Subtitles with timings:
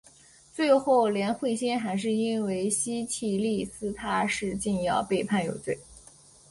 [0.51, 5.77] 最后连惠心还是因为西替利司他是禁药被判有罪。